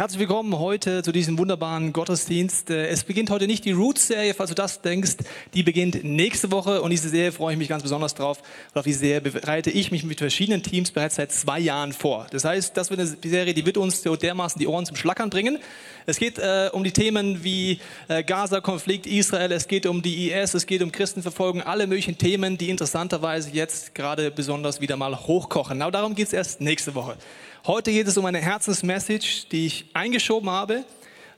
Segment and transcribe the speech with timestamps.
[0.00, 2.70] Herzlich willkommen heute zu diesem wunderbaren Gottesdienst.
[2.70, 5.16] Äh, Es beginnt heute nicht die Roots-Serie, falls du das denkst.
[5.52, 8.40] Die beginnt nächste Woche und diese Serie freue ich mich ganz besonders drauf.
[8.72, 12.26] Und auf die Serie bereite ich mich mit verschiedenen Teams bereits seit zwei Jahren vor.
[12.30, 15.28] Das heißt, das wird eine Serie, die wird uns so dermaßen die Ohren zum Schlackern
[15.28, 15.58] bringen.
[16.06, 20.54] Es geht äh, um die Themen wie äh, Gaza-Konflikt, Israel, es geht um die IS,
[20.54, 25.74] es geht um Christenverfolgung, alle möglichen Themen, die interessanterweise jetzt gerade besonders wieder mal hochkochen.
[25.74, 27.18] Genau darum geht es erst nächste Woche.
[27.66, 30.82] Heute geht es um eine Herzensmessage, die ich eingeschoben habe,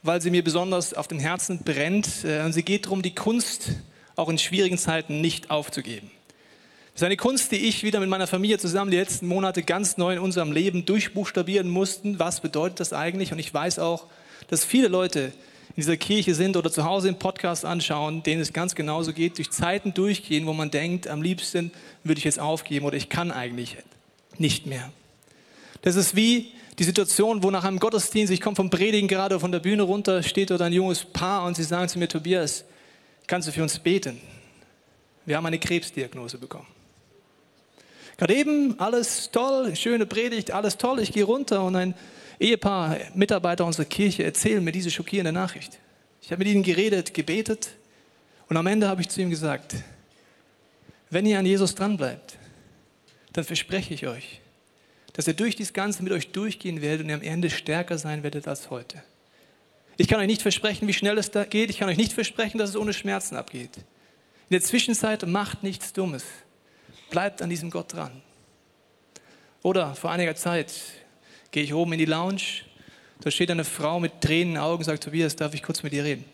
[0.05, 2.25] weil sie mir besonders auf dem Herzen brennt.
[2.25, 3.71] Äh, sie geht darum, die Kunst
[4.15, 6.13] auch in schwierigen Zeiten nicht aufzugeben.
[6.93, 9.97] Das ist eine Kunst, die ich wieder mit meiner Familie zusammen die letzten Monate ganz
[9.97, 12.21] neu in unserem Leben durchbuchstabieren mussten.
[12.21, 13.33] Was bedeutet das eigentlich?
[13.33, 14.05] Und ich weiß auch,
[14.47, 15.33] dass viele Leute
[15.71, 19.39] in dieser Kirche sind oder zu Hause im Podcast anschauen, denen es ganz genauso geht,
[19.39, 21.73] durch Zeiten durchgehen, wo man denkt, am liebsten
[22.05, 23.77] würde ich jetzt aufgeben oder ich kann eigentlich
[24.39, 24.93] nicht mehr.
[25.83, 29.53] Das ist wie die Situation, wo nach einem Gottesdienst, ich komme vom Predigen gerade von
[29.53, 32.65] der Bühne runter, steht dort ein junges Paar und sie sagen zu mir, Tobias,
[33.27, 34.21] kannst du für uns beten?
[35.27, 36.67] Wir haben eine Krebsdiagnose bekommen.
[38.17, 41.95] Gerade eben, alles toll, schöne Predigt, alles toll, ich gehe runter und ein
[42.39, 45.79] Ehepaar, Mitarbeiter unserer Kirche erzählen mir diese schockierende Nachricht.
[46.21, 47.71] Ich habe mit ihnen geredet, gebetet
[48.49, 49.77] und am Ende habe ich zu ihm gesagt,
[51.11, 52.37] wenn ihr an Jesus dranbleibt,
[53.33, 54.42] dann verspreche ich euch,
[55.13, 58.23] dass ihr durch dieses Ganze mit euch durchgehen werdet und ihr am Ende stärker sein
[58.23, 59.03] werdet als heute.
[59.97, 61.71] Ich kann euch nicht versprechen, wie schnell es da geht.
[61.71, 63.77] Ich kann euch nicht versprechen, dass es ohne Schmerzen abgeht.
[63.77, 66.25] In der Zwischenzeit macht nichts Dummes.
[67.11, 68.23] Bleibt an diesem Gott dran.
[69.63, 70.73] Oder vor einiger Zeit
[71.51, 72.43] gehe ich oben in die Lounge.
[73.21, 75.83] Da steht eine Frau mit Tränen in den Augen und sagt, Tobias, darf ich kurz
[75.83, 76.25] mit dir reden?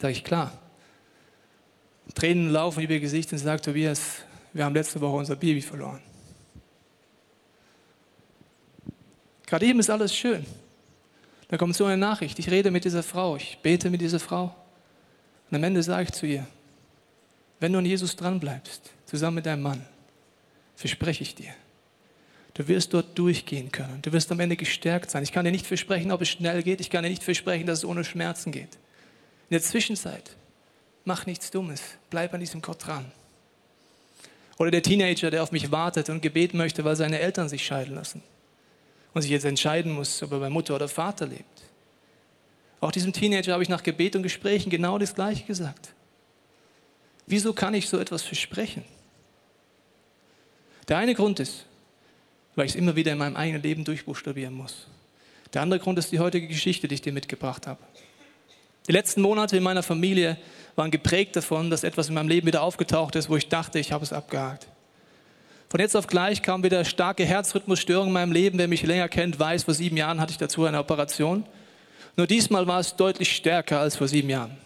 [0.00, 0.58] Sage ich, klar.
[2.14, 4.22] Tränen laufen über ihr Gesicht und sie sagt, Tobias,
[4.52, 6.00] wir haben letzte Woche unser Baby verloren.
[9.54, 10.44] Gerade eben ist alles schön.
[11.46, 12.40] Da kommt so eine Nachricht.
[12.40, 14.52] Ich rede mit dieser Frau, ich bete mit dieser Frau.
[15.48, 16.44] Und am Ende sage ich zu ihr,
[17.60, 19.86] wenn du an Jesus dranbleibst, zusammen mit deinem Mann,
[20.74, 21.54] verspreche ich dir,
[22.54, 24.02] du wirst dort durchgehen können.
[24.02, 25.22] Du wirst am Ende gestärkt sein.
[25.22, 26.80] Ich kann dir nicht versprechen, ob es schnell geht.
[26.80, 28.74] Ich kann dir nicht versprechen, dass es ohne Schmerzen geht.
[29.50, 30.34] In der Zwischenzeit,
[31.04, 31.80] mach nichts Dummes.
[32.10, 33.04] Bleib an diesem Gott dran.
[34.58, 37.94] Oder der Teenager, der auf mich wartet und Gebet möchte, weil seine Eltern sich scheiden
[37.94, 38.20] lassen
[39.14, 41.62] und sich jetzt entscheiden muss, ob er bei Mutter oder Vater lebt.
[42.80, 45.94] Auch diesem Teenager habe ich nach Gebet und Gesprächen genau das Gleiche gesagt.
[47.26, 48.84] Wieso kann ich so etwas versprechen?
[50.88, 51.64] Der eine Grund ist,
[52.54, 54.86] weil ich es immer wieder in meinem eigenen Leben durchbuchstabieren muss.
[55.54, 57.80] Der andere Grund ist die heutige Geschichte, die ich dir mitgebracht habe.
[58.86, 60.36] Die letzten Monate in meiner Familie
[60.76, 63.92] waren geprägt davon, dass etwas in meinem Leben wieder aufgetaucht ist, wo ich dachte, ich
[63.92, 64.66] habe es abgehakt.
[65.74, 68.58] Von jetzt auf gleich kam wieder starke Herzrhythmusstörung in meinem Leben.
[68.58, 71.44] Wer mich länger kennt, weiß, vor sieben Jahren hatte ich dazu eine Operation.
[72.16, 74.56] Nur diesmal war es deutlich stärker als vor sieben Jahren.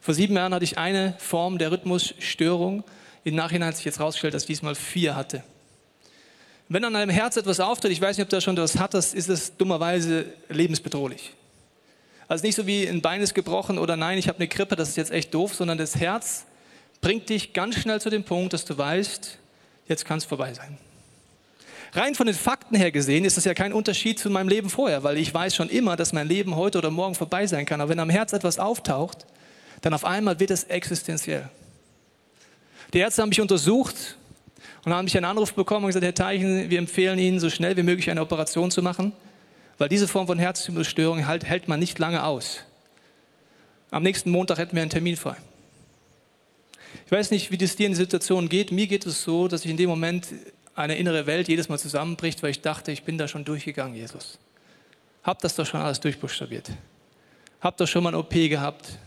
[0.00, 2.84] Vor sieben Jahren hatte ich eine Form der Rhythmusstörung.
[3.24, 5.42] Im Nachhinein hat sich jetzt herausgestellt, dass ich diesmal vier hatte.
[6.68, 9.28] Wenn an einem Herz etwas auftritt, ich weiß nicht, ob du schon etwas hattest, ist
[9.28, 11.32] es dummerweise lebensbedrohlich.
[12.28, 14.90] Also nicht so wie ein Bein ist gebrochen oder nein, ich habe eine Krippe, das
[14.90, 16.46] ist jetzt echt doof, sondern das Herz
[17.00, 19.40] bringt dich ganz schnell zu dem Punkt, dass du weißt,
[19.88, 20.78] jetzt kann es vorbei sein.
[21.92, 25.02] Rein von den Fakten her gesehen ist das ja kein Unterschied zu meinem Leben vorher,
[25.02, 27.80] weil ich weiß schon immer, dass mein Leben heute oder morgen vorbei sein kann.
[27.80, 29.26] Aber wenn am Herz etwas auftaucht,
[29.80, 31.48] dann auf einmal wird es existenziell.
[32.92, 34.16] Die Ärzte haben mich untersucht
[34.84, 37.76] und haben mich einen Anruf bekommen und gesagt, Herr Teichen, wir empfehlen Ihnen, so schnell
[37.76, 39.12] wie möglich eine Operation zu machen,
[39.78, 42.60] weil diese Form von halt, hält man nicht lange aus.
[43.90, 45.36] Am nächsten Montag hätten wir einen Termin frei.
[47.06, 48.72] Ich weiß nicht, wie das dir in der Situation geht.
[48.72, 50.26] Mir geht es so, dass ich in dem Moment
[50.74, 54.38] eine innere Welt jedes Mal zusammenbricht, weil ich dachte, ich bin da schon durchgegangen, Jesus.
[55.22, 56.68] Hab das doch schon alles durchbuchstabiert.
[57.60, 58.98] Hab doch schon mal ein OP gehabt.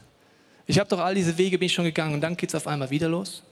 [0.66, 2.68] Ich habe doch all diese Wege bin ich schon gegangen und dann geht es auf
[2.68, 3.44] einmal wieder los.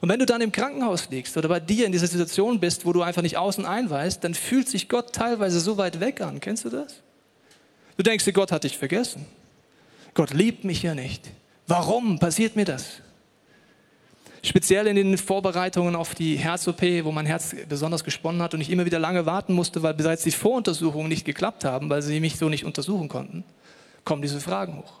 [0.00, 2.94] Und wenn du dann im Krankenhaus liegst oder bei dir in dieser Situation bist, wo
[2.94, 6.40] du einfach nicht außen ein weißt, dann fühlt sich Gott teilweise so weit weg an.
[6.40, 7.02] Kennst du das?
[7.98, 9.26] Du denkst dir, Gott hat dich vergessen.
[10.14, 11.30] Gott liebt mich ja nicht.
[11.66, 13.03] Warum passiert mir das?
[14.44, 18.68] Speziell in den Vorbereitungen auf die Herz-OP, wo mein Herz besonders gesponnen hat und ich
[18.68, 22.36] immer wieder lange warten musste, weil bereits die Voruntersuchungen nicht geklappt haben, weil sie mich
[22.36, 23.42] so nicht untersuchen konnten,
[24.04, 25.00] kommen diese Fragen hoch.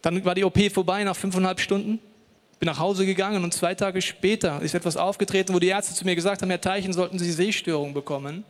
[0.00, 1.98] Dann war die OP vorbei nach fünfeinhalb Stunden,
[2.58, 6.06] bin nach Hause gegangen und zwei Tage später ist etwas aufgetreten, wo die Ärzte zu
[6.06, 8.44] mir gesagt haben, Herr Teichen, sollten Sie Sehstörungen bekommen,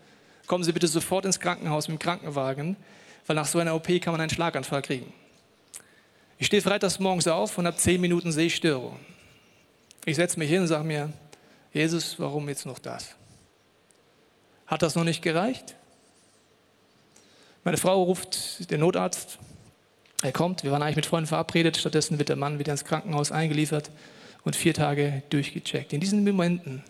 [0.47, 2.77] kommen Sie bitte sofort ins Krankenhaus mit dem Krankenwagen,
[3.27, 5.13] weil nach so einer OP kann man einen Schlaganfall kriegen.
[6.39, 8.97] Ich stehe freitags morgens auf und habe zehn Minuten Sehstörung.
[10.07, 11.13] Ich setze mich hin und sage mir,
[11.73, 13.15] Jesus, warum jetzt noch das?
[14.67, 15.77] Hat das noch nicht gereicht?
[17.65, 19.39] Meine Frau ruft den Notarzt.
[20.23, 20.63] Er kommt.
[20.63, 21.77] Wir waren eigentlich mit Freunden verabredet.
[21.77, 23.91] Stattdessen wird der Mann wieder ins Krankenhaus eingeliefert
[24.45, 25.93] und vier Tage durchgecheckt.
[25.93, 26.83] In diesen Momenten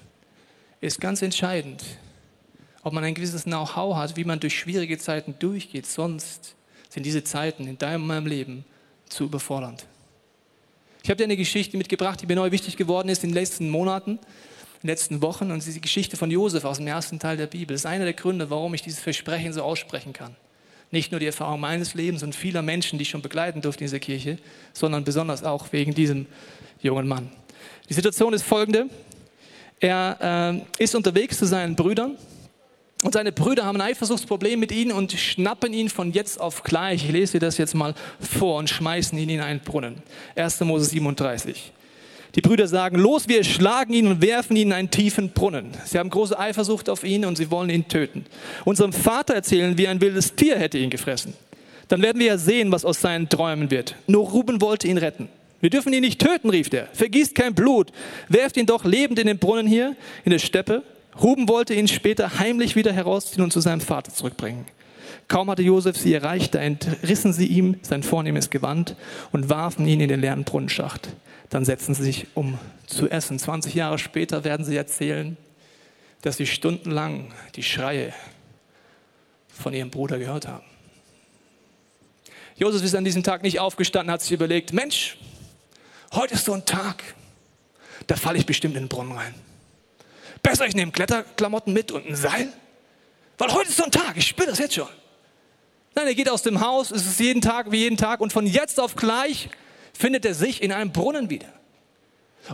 [0.80, 1.84] ist ganz entscheidend,
[2.82, 5.86] ob man ein gewisses Know-how hat, wie man durch schwierige Zeiten durchgeht.
[5.86, 6.56] Sonst
[6.90, 8.64] sind diese Zeiten in deinem und meinem Leben
[9.08, 9.86] zu überfordernd.
[11.04, 13.68] Ich habe dir eine Geschichte mitgebracht, die mir neu wichtig geworden ist in den letzten
[13.68, 14.18] Monaten, in
[14.84, 15.50] den letzten Wochen.
[15.50, 18.14] Und diese Geschichte von Josef aus dem ersten Teil der Bibel das ist einer der
[18.14, 20.34] Gründe, warum ich dieses Versprechen so aussprechen kann.
[20.90, 23.88] Nicht nur die Erfahrung meines Lebens und vieler Menschen, die ich schon begleiten durfte in
[23.88, 24.38] dieser Kirche,
[24.72, 26.24] sondern besonders auch wegen diesem
[26.80, 27.30] jungen Mann.
[27.90, 28.88] Die Situation ist folgende.
[29.80, 32.16] Er äh, ist unterwegs zu seinen Brüdern
[33.04, 37.04] und seine Brüder haben ein Eifersuchtsproblem mit ihm und schnappen ihn von jetzt auf gleich.
[37.04, 39.96] Ich lese dir das jetzt mal vor und schmeißen ihn in einen Brunnen.
[40.36, 40.60] 1.
[40.60, 41.70] Mose 37.
[42.34, 45.72] Die Brüder sagen, los, wir schlagen ihn und werfen ihn in einen tiefen Brunnen.
[45.84, 48.24] Sie haben große Eifersucht auf ihn und sie wollen ihn töten.
[48.64, 51.34] Unserem Vater erzählen wir, ein wildes Tier hätte ihn gefressen.
[51.88, 53.96] Dann werden wir ja sehen, was aus seinen Träumen wird.
[54.06, 55.28] Nur Ruben wollte ihn retten.
[55.60, 56.88] Wir dürfen ihn nicht töten, rief er.
[56.94, 57.92] Vergießt kein Blut.
[58.30, 60.82] Werft ihn doch lebend in den Brunnen hier, in der Steppe.
[61.20, 64.66] Ruben wollte ihn später heimlich wieder herausziehen und zu seinem Vater zurückbringen.
[65.28, 68.96] Kaum hatte Josef sie erreicht, da entrissen sie ihm sein vornehmes Gewand
[69.32, 71.08] und warfen ihn in den leeren Brunnenschacht.
[71.50, 73.38] Dann setzten sie sich, um zu essen.
[73.38, 75.36] 20 Jahre später werden sie erzählen,
[76.22, 78.12] dass sie stundenlang die Schreie
[79.48, 80.64] von ihrem Bruder gehört haben.
[82.56, 85.16] Josef ist an diesem Tag nicht aufgestanden, hat sich überlegt, Mensch,
[86.12, 87.02] heute ist so ein Tag,
[88.06, 89.34] da falle ich bestimmt in den Brunnen rein.
[90.44, 92.52] Besser, ich nehme Kletterklamotten mit und ein Seil.
[93.38, 94.86] Weil heute ist so ein Tag, ich spüre das jetzt schon.
[95.94, 98.46] Nein, er geht aus dem Haus, es ist jeden Tag wie jeden Tag und von
[98.46, 99.48] jetzt auf gleich
[99.98, 101.48] findet er sich in einem Brunnen wieder.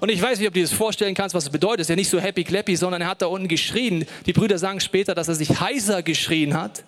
[0.00, 1.80] Und ich weiß nicht, ob du dir das vorstellen kannst, was es bedeutet.
[1.80, 4.06] Es ist ja nicht so happy clappy, sondern er hat da unten geschrien.
[4.24, 6.84] Die Brüder sagen später, dass er sich heiser geschrien hat.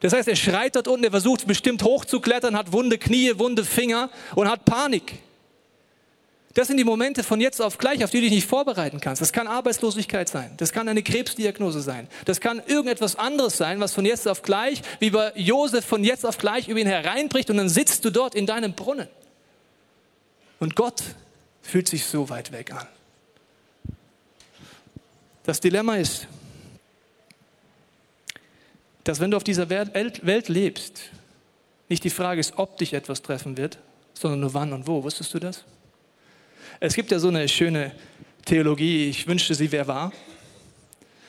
[0.00, 4.10] Das heißt, er schreit dort unten, er versucht bestimmt hochzuklettern, hat wunde Knie, wunde Finger
[4.34, 5.14] und hat Panik.
[6.54, 9.22] Das sind die Momente von jetzt auf gleich, auf die du dich nicht vorbereiten kannst.
[9.22, 10.52] Das kann Arbeitslosigkeit sein.
[10.58, 12.08] Das kann eine Krebsdiagnose sein.
[12.26, 16.26] Das kann irgendetwas anderes sein, was von jetzt auf gleich, wie bei Josef von jetzt
[16.26, 19.08] auf gleich über ihn hereinbricht und dann sitzt du dort in deinem Brunnen.
[20.60, 21.02] Und Gott
[21.62, 22.86] fühlt sich so weit weg an.
[25.44, 26.28] Das Dilemma ist,
[29.04, 31.00] dass wenn du auf dieser Welt lebst,
[31.88, 33.78] nicht die Frage ist, ob dich etwas treffen wird,
[34.14, 35.02] sondern nur wann und wo.
[35.02, 35.64] Wusstest du das?
[36.84, 37.92] Es gibt ja so eine schöne
[38.44, 40.12] Theologie, ich wünschte, sie wäre wahr.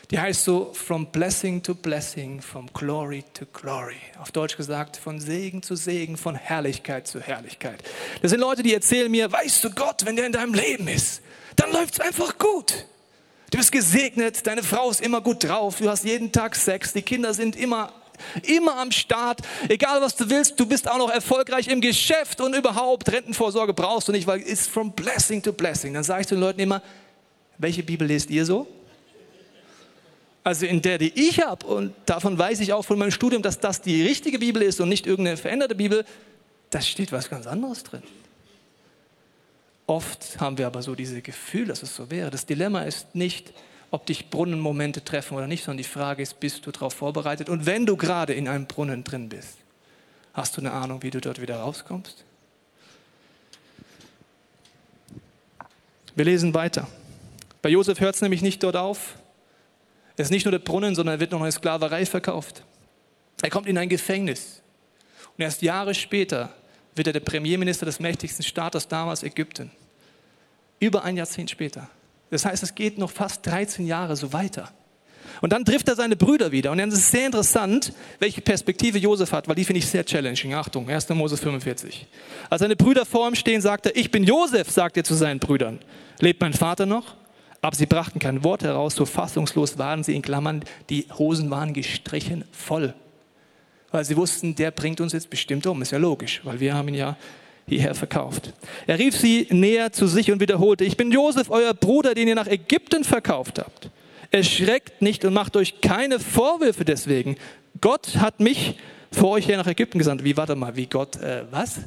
[0.09, 3.97] Die heißt so, from blessing to blessing, from glory to glory.
[4.19, 7.83] Auf Deutsch gesagt, von Segen zu Segen, von Herrlichkeit zu Herrlichkeit.
[8.23, 11.21] Das sind Leute, die erzählen mir, weißt du Gott, wenn der in deinem Leben ist,
[11.55, 12.87] dann läuft es einfach gut.
[13.51, 17.03] Du bist gesegnet, deine Frau ist immer gut drauf, du hast jeden Tag Sex, die
[17.03, 17.93] Kinder sind immer
[18.43, 19.41] immer am Start.
[19.69, 24.07] Egal was du willst, du bist auch noch erfolgreich im Geschäft und überhaupt Rentenvorsorge brauchst
[24.07, 25.93] du nicht, weil it's from blessing to blessing.
[25.93, 26.81] Dann sage ich zu den Leuten immer,
[27.57, 28.67] welche Bibel lest ihr so?
[30.43, 33.59] Also in der, die ich habe, und davon weiß ich auch von meinem Studium, dass
[33.59, 36.03] das die richtige Bibel ist und nicht irgendeine veränderte Bibel,
[36.69, 38.03] da steht was ganz anderes drin.
[39.85, 42.29] Oft haben wir aber so dieses Gefühl, dass es so wäre.
[42.29, 43.53] Das Dilemma ist nicht,
[43.93, 47.47] ob dich Brunnenmomente treffen oder nicht, sondern die Frage ist, bist du darauf vorbereitet?
[47.47, 49.59] Und wenn du gerade in einem Brunnen drin bist,
[50.33, 52.25] hast du eine Ahnung, wie du dort wieder rauskommst?
[56.15, 56.87] Wir lesen weiter.
[57.61, 59.15] Bei Josef hört es nämlich nicht dort auf.
[60.17, 62.63] Es ist nicht nur der Brunnen, sondern er wird noch eine Sklaverei verkauft.
[63.43, 64.63] Er kommt in ein Gefängnis.
[65.37, 66.51] Und erst Jahre später
[66.95, 69.69] wird er der Premierminister des mächtigsten Staates damals Ägypten.
[70.79, 71.87] Über ein Jahrzehnt später.
[72.33, 74.71] Das heißt, es geht noch fast 13 Jahre so weiter.
[75.41, 76.71] Und dann trifft er seine Brüder wieder.
[76.71, 80.05] Und dann ist es sehr interessant, welche Perspektive Josef hat, weil die finde ich sehr
[80.05, 80.53] challenging.
[80.53, 81.09] Achtung, 1.
[81.09, 82.07] Mose 45.
[82.49, 85.39] Als seine Brüder vor ihm stehen, sagt er, ich bin Josef, sagt er zu seinen
[85.39, 85.79] Brüdern.
[86.19, 87.15] Lebt mein Vater noch?
[87.61, 91.73] Aber sie brachten kein Wort heraus, so fassungslos waren sie in Klammern, die Hosen waren
[91.73, 92.93] gestrichen voll.
[93.91, 95.81] Weil sie wussten, der bringt uns jetzt bestimmt um.
[95.81, 97.15] Ist ja logisch, weil wir haben ihn ja
[97.67, 98.53] hierher verkauft.
[98.87, 102.35] Er rief sie näher zu sich und wiederholte, ich bin Josef, euer Bruder, den ihr
[102.35, 103.89] nach Ägypten verkauft habt.
[104.31, 107.37] Erschreckt nicht und macht euch keine Vorwürfe deswegen.
[107.81, 108.75] Gott hat mich
[109.11, 110.23] vor euch her nach Ägypten gesandt.
[110.23, 111.81] Wie, warte mal, wie Gott, äh, was?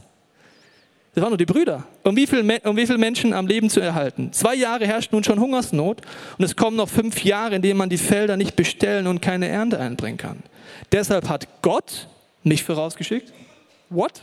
[1.14, 1.84] Das waren nur die Brüder.
[2.02, 4.34] Um wie, viel, um wie viele Menschen am Leben zu erhalten?
[4.34, 6.02] Zwei Jahre herrscht nun schon Hungersnot
[6.36, 9.48] und es kommen noch fünf Jahre, in denen man die Felder nicht bestellen und keine
[9.48, 10.42] Ernte einbringen kann.
[10.92, 12.06] Deshalb hat Gott
[12.44, 13.32] mich vorausgeschickt.
[13.88, 14.20] What?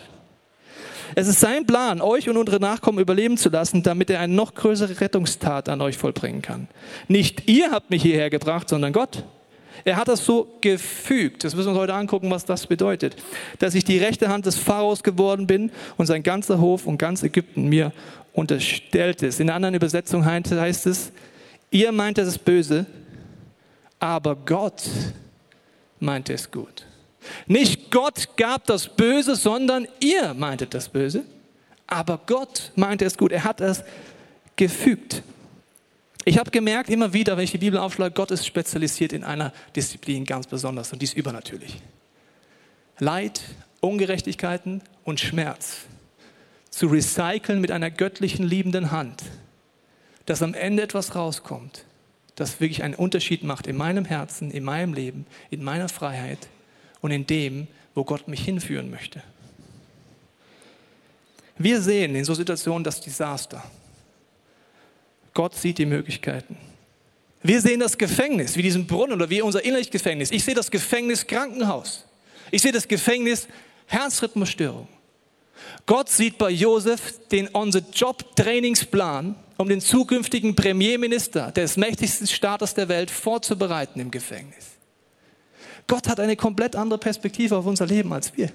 [1.16, 4.54] Es ist sein Plan, euch und unsere Nachkommen überleben zu lassen, damit er eine noch
[4.54, 6.68] größere Rettungstat an euch vollbringen kann.
[7.08, 9.24] Nicht ihr habt mich hierher gebracht, sondern Gott.
[9.86, 11.44] Er hat das so gefügt.
[11.44, 13.16] Das müssen wir uns heute angucken, was das bedeutet.
[13.60, 17.24] Dass ich die rechte Hand des Pharaos geworden bin und sein ganzer Hof und ganz
[17.24, 17.92] Ägypten mir
[18.34, 19.40] unterstellt ist.
[19.40, 21.12] In einer anderen Übersetzung heißt es,
[21.72, 22.86] ihr meint es böse,
[24.00, 24.84] aber Gott
[26.00, 26.86] meint es gut.
[27.48, 31.24] Nicht Gott gab das Böse, sondern ihr meintet das Böse,
[31.88, 33.32] aber Gott meinte es gut.
[33.32, 33.84] Er hat es
[34.56, 35.24] gefügt.
[36.26, 39.52] Ich habe gemerkt, immer wieder, wenn ich die Bibel aufschlage, Gott ist spezialisiert in einer
[39.76, 41.82] Disziplin ganz besonders und die ist übernatürlich.
[43.00, 43.42] Leid,
[43.82, 45.80] Ungerechtigkeiten und Schmerz
[46.70, 49.24] zu recyceln mit einer göttlichen, liebenden Hand,
[50.26, 51.86] dass am Ende etwas rauskommt,
[52.36, 56.48] das wirklich einen Unterschied macht in meinem Herzen, in meinem Leben, in meiner Freiheit
[57.04, 59.22] und in dem, wo Gott mich hinführen möchte.
[61.58, 63.64] Wir sehen in so Situationen das Desaster.
[65.34, 66.58] Gott sieht die Möglichkeiten.
[67.44, 70.32] Wir sehen das Gefängnis, wie diesen Brunnen oder wie unser innerliches Gefängnis.
[70.32, 72.06] Ich sehe das Gefängnis Krankenhaus.
[72.52, 73.48] Ich sehe das Gefängnis
[73.86, 74.88] Herzrhythmusstörung.
[75.86, 83.12] Gott sieht bei Josef den On-the-Job-Trainingsplan, um den zukünftigen Premierminister des mächtigsten Staates der Welt
[83.12, 84.74] vorzubereiten im Gefängnis.
[85.88, 88.50] Gott hat eine komplett andere Perspektive auf unser Leben als wir.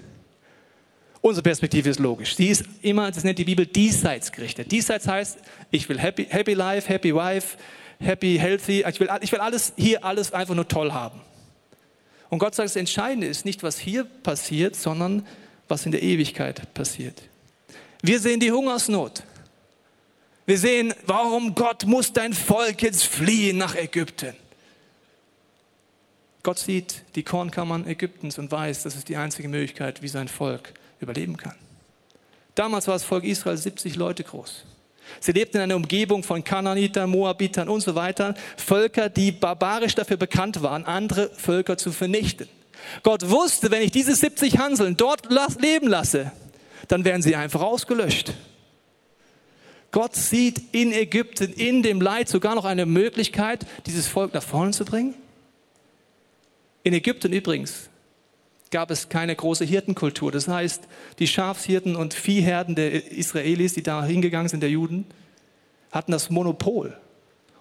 [1.21, 2.37] Unsere Perspektive ist logisch.
[2.37, 4.71] Sie ist immer, das nennt die Bibel, diesseits gerichtet.
[4.71, 5.39] Diesseits heißt,
[5.71, 7.59] ich will happy, happy life, happy wife,
[7.99, 8.85] happy, healthy.
[8.89, 11.21] Ich will, ich will alles hier, alles einfach nur toll haben.
[12.31, 15.27] Und Gott sagt, das Entscheidende ist nicht, was hier passiert, sondern
[15.67, 17.23] was in der Ewigkeit passiert.
[18.03, 19.23] Wir sehen die Hungersnot.
[20.47, 24.35] Wir sehen, warum Gott muss dein Volk jetzt fliehen nach Ägypten.
[26.49, 30.73] Gott sieht die Kornkammern Ägyptens und weiß, das ist die einzige Möglichkeit, wie sein Volk
[30.99, 31.55] überleben kann.
[32.55, 34.65] Damals war das Volk Israel 70 Leute groß.
[35.21, 38.35] Sie lebten in einer Umgebung von Kananitern, Moabitern und so weiter.
[38.57, 42.49] Völker, die barbarisch dafür bekannt waren, andere Völker zu vernichten.
[43.03, 46.33] Gott wusste, wenn ich diese 70 Hanseln dort leben lasse,
[46.89, 48.33] dann werden sie einfach ausgelöscht.
[49.91, 54.71] Gott sieht in Ägypten, in dem Leid sogar noch eine Möglichkeit, dieses Volk nach vorne
[54.71, 55.15] zu bringen.
[56.83, 57.89] In Ägypten übrigens
[58.71, 60.31] gab es keine große Hirtenkultur.
[60.31, 60.85] Das heißt,
[61.19, 65.07] die Schafshirten und Viehherden der Israelis, die da hingegangen sind, der Juden,
[65.91, 66.97] hatten das Monopol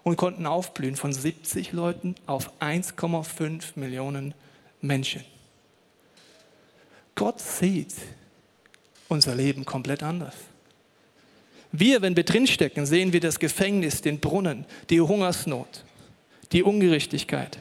[0.03, 4.33] und konnten aufblühen von 70 Leuten auf 1,5 Millionen
[4.81, 5.23] Menschen.
[7.15, 7.93] Gott sieht
[9.07, 10.35] unser Leben komplett anders.
[11.71, 15.83] Wir, wenn wir drinstecken, sehen wir das Gefängnis, den Brunnen, die Hungersnot,
[16.51, 17.59] die Ungerechtigkeit.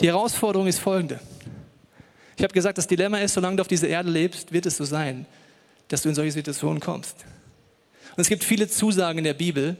[0.00, 1.20] Die Herausforderung ist folgende.
[2.36, 4.84] Ich habe gesagt, das Dilemma ist, solange du auf dieser Erde lebst, wird es so
[4.84, 5.26] sein,
[5.88, 7.16] dass du in solche Situationen kommst.
[8.16, 9.76] Und es gibt viele Zusagen in der Bibel,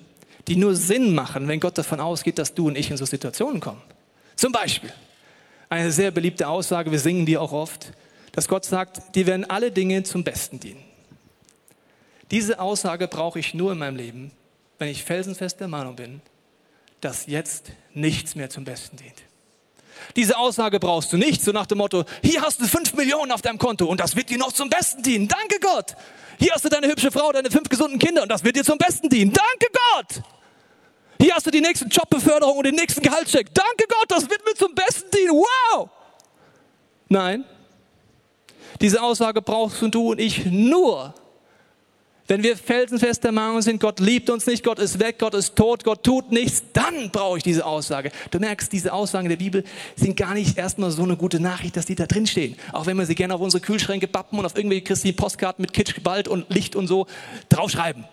[0.47, 3.61] die nur Sinn machen, wenn Gott davon ausgeht, dass du und ich in so Situationen
[3.61, 3.81] kommen.
[4.37, 4.93] Zum Beispiel
[5.71, 7.93] eine sehr beliebte Aussage, wir singen die auch oft,
[8.33, 10.83] dass Gott sagt, die werden alle Dinge zum Besten dienen.
[12.31, 14.33] Diese Aussage brauche ich nur in meinem Leben,
[14.79, 16.21] wenn ich felsenfest der Meinung bin,
[17.00, 19.29] dass jetzt nichts mehr zum Besten dient.
[20.16, 23.42] Diese Aussage brauchst du nicht, so nach dem Motto, hier hast du fünf Millionen auf
[23.42, 25.28] deinem Konto und das wird dir noch zum Besten dienen.
[25.28, 25.95] Danke Gott.
[26.38, 28.78] Hier hast du deine hübsche Frau, deine fünf gesunden Kinder und das wird dir zum
[28.78, 29.33] Besten dienen.
[29.33, 30.23] Danke Gott.
[31.21, 33.52] Hier hast du die nächste Jobbeförderung und den nächsten Gehaltscheck.
[33.52, 35.33] Danke Gott, das wird mir zum Besten dienen.
[35.33, 35.90] Wow.
[37.09, 37.45] Nein,
[38.80, 41.12] diese Aussage brauchst du und ich nur,
[42.30, 45.56] wenn wir felsenfest der Meinung sind, Gott liebt uns nicht, Gott ist weg, Gott ist
[45.56, 48.12] tot, Gott tut nichts, dann brauche ich diese Aussage.
[48.30, 49.64] Du merkst, diese Aussagen der Bibel
[49.96, 52.54] sind gar nicht erstmal so eine gute Nachricht, dass die da drin stehen.
[52.72, 55.72] Auch wenn wir sie gerne auf unsere Kühlschränke bappen und auf irgendwelche christlichen Postkarten mit
[55.72, 57.08] Kitsch, Gewalt und Licht und so
[57.49, 58.04] draufschreiben.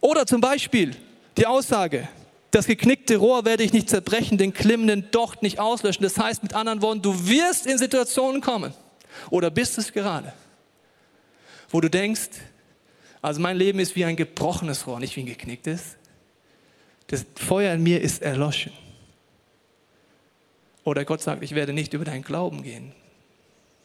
[0.00, 0.94] Oder zum Beispiel
[1.38, 2.08] die Aussage,
[2.50, 6.02] das geknickte Rohr werde ich nicht zerbrechen, den klimmenden Docht nicht auslöschen.
[6.02, 8.74] Das heißt mit anderen Worten, du wirst in Situationen kommen
[9.30, 10.34] oder bist es gerade,
[11.70, 12.28] wo du denkst,
[13.20, 15.96] also mein Leben ist wie ein gebrochenes Rohr, nicht wie ein geknicktes.
[17.08, 18.72] Das Feuer in mir ist erloschen.
[20.84, 22.92] Oder Gott sagt, ich werde nicht über deinen Glauben gehen.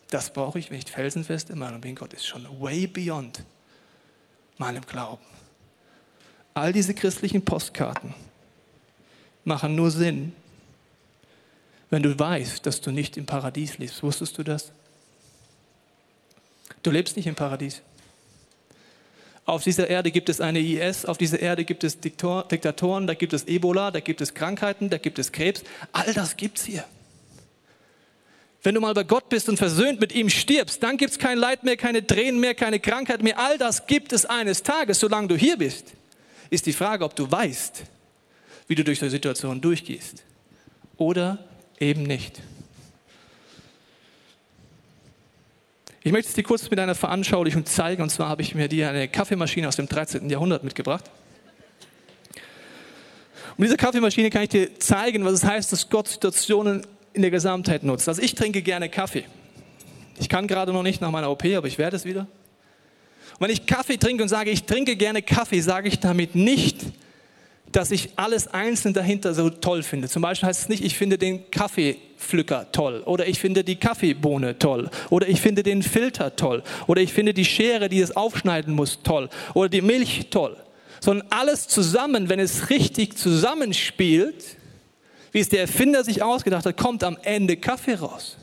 [0.09, 1.95] Das brauche ich, wenn ich felsenfest in meinem bin.
[1.95, 3.43] Gott ist schon way beyond
[4.57, 5.23] meinem Glauben.
[6.53, 8.13] All diese christlichen Postkarten
[9.43, 10.33] machen nur Sinn,
[11.89, 14.03] wenn du weißt, dass du nicht im Paradies lebst.
[14.03, 14.71] Wusstest du das?
[16.83, 17.81] Du lebst nicht im Paradies.
[19.45, 23.13] Auf dieser Erde gibt es eine IS, auf dieser Erde gibt es Diktor, Diktatoren, da
[23.13, 25.63] gibt es Ebola, da gibt es Krankheiten, da gibt es Krebs.
[25.91, 26.85] All das gibt es hier.
[28.61, 31.37] Wenn du mal bei Gott bist und versöhnt mit ihm stirbst, dann gibt es kein
[31.37, 33.37] Leid mehr, keine Tränen mehr, keine Krankheit mehr.
[33.37, 35.87] All das gibt es eines Tages, solange du hier bist.
[36.49, 37.83] Ist die Frage, ob du weißt,
[38.67, 40.23] wie du durch die Situation durchgehst
[40.95, 41.39] oder
[41.77, 42.41] eben nicht.
[46.05, 48.03] Ich möchte es dir kurz mit einer Veranschaulichung zeigen.
[48.03, 50.29] Und zwar habe ich mir dir eine Kaffeemaschine aus dem 13.
[50.29, 51.09] Jahrhundert mitgebracht.
[53.51, 57.21] Und mit dieser Kaffeemaschine kann ich dir zeigen, was es heißt, dass Gott Situationen in
[57.21, 58.09] der Gesamtheit nutzt.
[58.09, 59.23] Also ich trinke gerne Kaffee.
[60.19, 62.27] Ich kann gerade noch nicht nach meiner OP, aber ich werde es wieder.
[63.39, 66.81] Und wenn ich Kaffee trinke und sage, ich trinke gerne Kaffee, sage ich damit nicht,
[67.75, 70.07] dass ich alles einzeln dahinter so toll finde.
[70.07, 74.59] Zum Beispiel heißt es nicht, ich finde den Kaffeepflücker toll oder ich finde die Kaffeebohne
[74.59, 78.73] toll oder ich finde den Filter toll oder ich finde die Schere, die es aufschneiden
[78.75, 80.55] muss, toll oder die Milch toll.
[81.01, 84.57] Sondern alles zusammen, wenn es richtig zusammenspielt,
[85.31, 88.37] wie es der Erfinder sich ausgedacht hat, kommt am Ende Kaffee raus.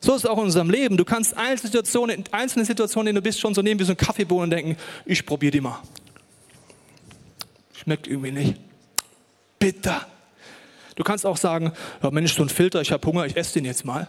[0.00, 0.96] So ist es auch in unserem Leben.
[0.96, 3.92] Du kannst einzelne Situationen, einzelne Situationen, in denen du bist, schon so nehmen wie so
[3.92, 4.76] ein Kaffeebohnen und denken,
[5.06, 5.80] ich probiere die mal.
[7.82, 8.60] Schmeckt irgendwie nicht.
[9.58, 10.06] Bitter.
[10.96, 11.72] Du kannst auch sagen,
[12.02, 14.08] ja Mensch, so ein Filter, ich habe Hunger, ich esse den jetzt mal.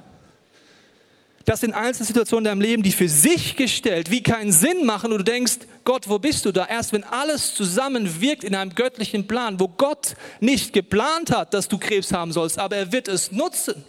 [1.46, 5.12] Das sind einzelne Situationen in deinem Leben, die für sich gestellt wie keinen Sinn machen
[5.12, 6.66] und du denkst, Gott, wo bist du da?
[6.66, 11.78] Erst wenn alles zusammenwirkt in einem göttlichen Plan, wo Gott nicht geplant hat, dass du
[11.78, 13.86] Krebs haben sollst, aber er wird es nutzen.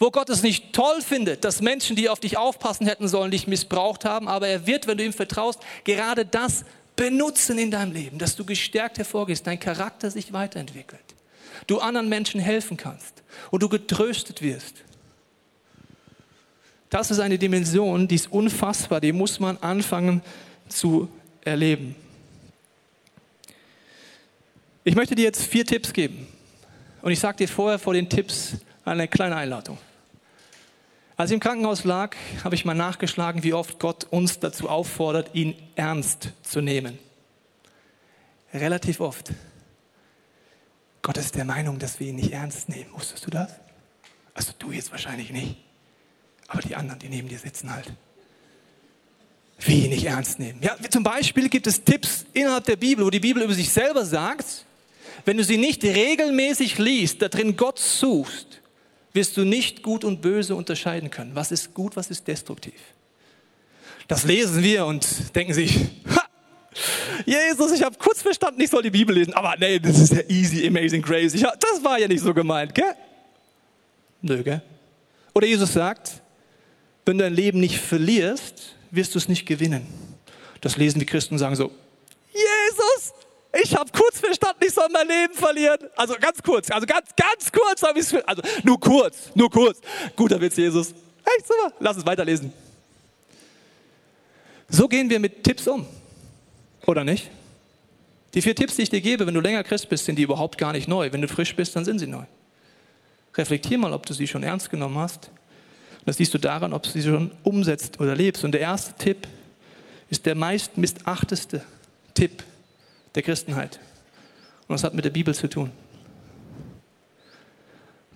[0.00, 3.46] Wo Gott es nicht toll findet, dass Menschen, die auf dich aufpassen hätten sollen, dich
[3.46, 6.64] missbraucht haben, aber er wird, wenn du ihm vertraust, gerade das
[6.98, 11.00] benutzen in deinem Leben, dass du gestärkt hervorgehst, dein Charakter sich weiterentwickelt,
[11.68, 14.74] du anderen Menschen helfen kannst und du getröstet wirst.
[16.90, 20.22] Das ist eine Dimension, die ist unfassbar, die muss man anfangen
[20.68, 21.08] zu
[21.42, 21.94] erleben.
[24.82, 26.26] Ich möchte dir jetzt vier Tipps geben.
[27.02, 29.78] Und ich sage dir vorher vor den Tipps eine kleine Einladung.
[31.18, 32.14] Als ich im Krankenhaus lag,
[32.44, 36.96] habe ich mal nachgeschlagen, wie oft Gott uns dazu auffordert, ihn ernst zu nehmen.
[38.54, 39.32] Relativ oft.
[41.02, 42.92] Gott ist der Meinung, dass wir ihn nicht ernst nehmen.
[42.92, 43.50] Wusstest du das?
[44.32, 45.56] Also du jetzt wahrscheinlich nicht.
[46.46, 47.92] Aber die anderen, die neben dir sitzen halt.
[49.58, 50.60] Wie ihn nicht ernst nehmen.
[50.62, 54.06] Ja, zum Beispiel gibt es Tipps innerhalb der Bibel, wo die Bibel über sich selber
[54.06, 54.64] sagt,
[55.24, 58.60] wenn du sie nicht regelmäßig liest, da drin Gott suchst,
[59.12, 61.34] wirst du nicht gut und böse unterscheiden können.
[61.34, 62.80] Was ist gut, was ist destruktiv?
[64.06, 65.76] Das lesen wir und denken sich,
[66.08, 66.22] ha,
[67.26, 70.22] Jesus, ich habe kurz verstanden, ich soll die Bibel lesen, aber nee, das ist ja
[70.28, 71.38] easy, amazing, crazy.
[71.38, 72.94] Das war ja nicht so gemeint, gell?
[74.22, 74.62] Nö, gell?
[75.34, 76.22] Oder Jesus sagt,
[77.04, 79.86] wenn du dein Leben nicht verlierst, wirst du es nicht gewinnen.
[80.60, 81.70] Das lesen die Christen und sagen so,
[83.68, 85.78] ich habe kurz verstanden, ich soll mein Leben verlieren.
[85.94, 89.80] Also ganz kurz, also ganz, ganz kurz habe ich es, also nur kurz, nur kurz.
[90.16, 90.88] Guter Witz, Jesus.
[90.90, 92.52] Echt super, lass uns weiterlesen.
[94.70, 95.86] So gehen wir mit Tipps um,
[96.86, 97.30] oder nicht?
[98.34, 100.56] Die vier Tipps, die ich dir gebe, wenn du länger Christ bist, sind die überhaupt
[100.56, 101.12] gar nicht neu.
[101.12, 102.24] Wenn du frisch bist, dann sind sie neu.
[103.34, 105.30] Reflektier mal, ob du sie schon ernst genommen hast.
[106.06, 108.44] Das siehst du daran, ob du sie schon umsetzt oder lebst.
[108.44, 109.28] Und der erste Tipp
[110.08, 111.62] ist der meist missachteste
[112.14, 112.44] Tipp
[113.18, 113.80] der Christenheit.
[114.68, 115.72] Und das hat mit der Bibel zu tun.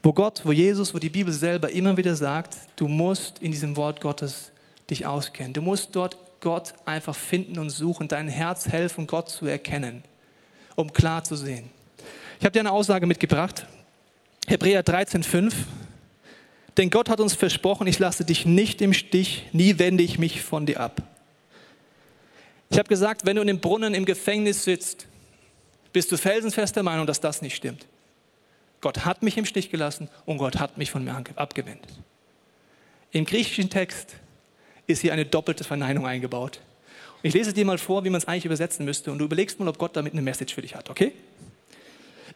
[0.01, 3.77] Wo Gott, wo Jesus, wo die Bibel selber immer wieder sagt, du musst in diesem
[3.77, 4.53] Wort Gottes
[4.91, 5.53] dich auskennen.
[5.53, 10.05] Du musst dort Gott einfach finden und suchen, dein Herz helfen, Gott zu erkennen,
[10.77, 11.71] um klar zu sehen.
[12.39, 13.67] Ich habe dir eine Aussage mitgebracht.
[14.47, 15.53] Hebräer 13,5.
[16.77, 20.43] Denn Gott hat uns versprochen, ich lasse dich nicht im Stich, nie wende ich mich
[20.43, 21.03] von dir ab.
[22.73, 25.07] Ich habe gesagt, wenn du in dem Brunnen im Gefängnis sitzt,
[25.93, 27.87] bist du felsenfest der Meinung, dass das nicht stimmt.
[28.81, 31.87] Gott hat mich im Stich gelassen und Gott hat mich von mir abgewendet.
[33.11, 34.15] Im griechischen Text
[34.87, 36.61] ist hier eine doppelte Verneinung eingebaut.
[37.23, 39.69] Ich lese dir mal vor, wie man es eigentlich übersetzen müsste und du überlegst mal,
[39.69, 41.13] ob Gott damit eine Message für dich hat, okay?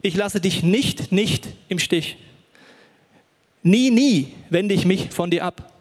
[0.02, 2.18] Ich lasse dich nicht, nicht im Stich.
[3.62, 5.72] Nie, nie wende ich mich von dir ab.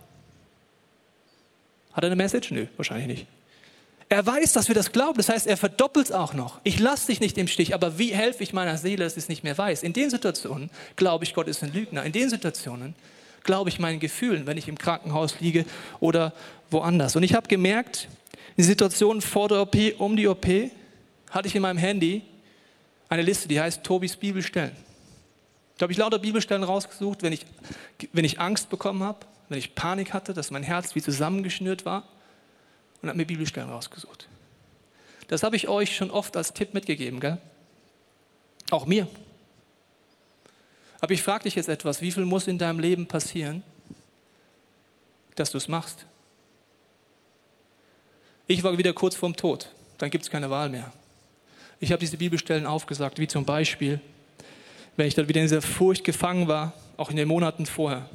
[1.92, 2.52] Hat er eine Message?
[2.52, 3.35] Nö, wahrscheinlich nicht.
[4.08, 5.18] Er weiß, dass wir das glauben.
[5.18, 6.60] Das heißt, er verdoppelt es auch noch.
[6.64, 9.44] Ich lasse dich nicht im Stich, aber wie helfe ich meiner Seele, dass es nicht
[9.44, 9.82] mehr weiß?
[9.84, 12.04] In den Situationen glaube ich, Gott ist ein Lügner.
[12.04, 12.94] In den Situationen
[13.44, 15.66] glaube ich meinen Gefühlen, wenn ich im Krankenhaus liege
[16.00, 16.34] oder
[16.70, 17.16] woanders.
[17.16, 18.08] Und ich habe gemerkt,
[18.58, 20.46] die Situation vor der OP, um die OP,
[21.32, 22.22] hatte ich in meinem Handy
[23.10, 24.76] eine Liste, die heißt Tobis Bibelstellen.
[25.78, 27.46] Da habe ich lauter Bibelstellen rausgesucht, wenn ich,
[28.14, 32.08] wenn ich Angst bekommen habe, wenn ich Panik hatte, dass mein Herz wie zusammengeschnürt war
[33.06, 34.28] und habe mir Bibelstellen rausgesucht.
[35.28, 37.38] Das habe ich euch schon oft als Tipp mitgegeben, gell?
[38.72, 39.08] Auch mir.
[41.02, 43.64] Aber ich frage dich jetzt etwas, wie viel muss in deinem Leben passieren,
[45.36, 46.06] dass du es machst?
[48.48, 50.92] Ich war wieder kurz vorm Tod, dann gibt es keine Wahl mehr.
[51.80, 54.00] Ich habe diese Bibelstellen aufgesagt, wie zum Beispiel,
[54.96, 58.10] wenn ich dann wieder in dieser Furcht gefangen war, auch in den Monaten vorher.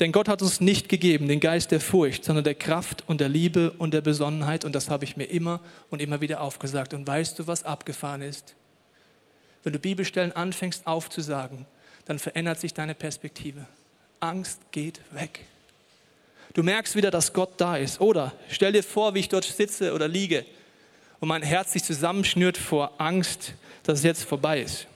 [0.00, 3.28] Denn Gott hat uns nicht gegeben den Geist der Furcht, sondern der Kraft und der
[3.28, 4.64] Liebe und der Besonnenheit.
[4.64, 6.94] Und das habe ich mir immer und immer wieder aufgesagt.
[6.94, 8.56] Und weißt du, was abgefahren ist?
[9.62, 11.66] Wenn du Bibelstellen anfängst aufzusagen,
[12.06, 13.66] dann verändert sich deine Perspektive.
[14.20, 15.40] Angst geht weg.
[16.54, 18.00] Du merkst wieder, dass Gott da ist.
[18.00, 20.44] Oder stell dir vor, wie ich dort sitze oder liege
[21.20, 23.54] und mein Herz sich zusammenschnürt vor Angst,
[23.84, 24.86] dass es jetzt vorbei ist.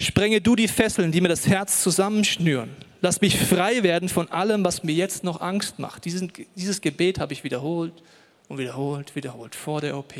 [0.00, 2.70] Sprenge du die Fesseln, die mir das Herz zusammenschnüren.
[3.00, 6.04] Lass mich frei werden von allem, was mir jetzt noch Angst macht.
[6.04, 7.92] Diesen, dieses Gebet habe ich wiederholt
[8.48, 9.54] und wiederholt, wiederholt.
[9.54, 10.14] Vor der OP,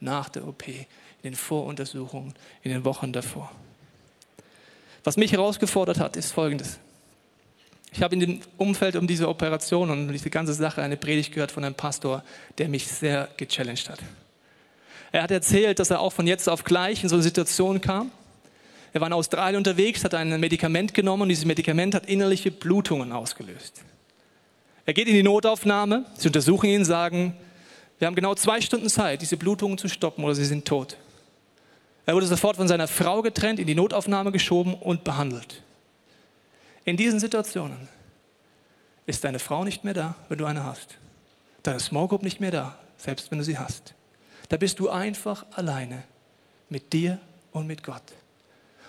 [0.00, 0.84] nach der OP, in
[1.22, 3.50] den Voruntersuchungen, in den Wochen davor.
[5.04, 6.78] Was mich herausgefordert hat, ist Folgendes.
[7.92, 11.52] Ich habe in dem Umfeld um diese Operation und diese ganze Sache eine Predigt gehört
[11.52, 12.24] von einem Pastor,
[12.58, 14.00] der mich sehr gechallenged hat.
[15.12, 18.10] Er hat erzählt, dass er auch von jetzt auf gleich in so eine Situation kam.
[18.94, 23.10] Er war in Australien unterwegs, hat ein Medikament genommen und dieses Medikament hat innerliche Blutungen
[23.10, 23.82] ausgelöst.
[24.86, 27.34] Er geht in die Notaufnahme, sie untersuchen ihn, sagen,
[27.98, 30.96] wir haben genau zwei Stunden Zeit, diese Blutungen zu stoppen oder sie sind tot.
[32.06, 35.62] Er wurde sofort von seiner Frau getrennt, in die Notaufnahme geschoben und behandelt.
[36.84, 37.88] In diesen Situationen
[39.06, 40.98] ist deine Frau nicht mehr da, wenn du eine hast.
[41.64, 43.94] Deine Small Group nicht mehr da, selbst wenn du sie hast.
[44.50, 46.04] Da bist du einfach alleine
[46.68, 47.18] mit dir
[47.50, 48.02] und mit Gott.